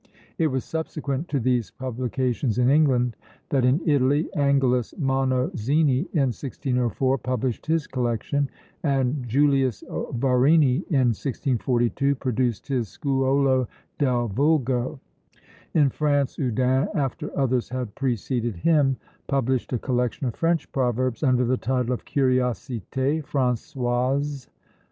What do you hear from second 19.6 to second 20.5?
a collection of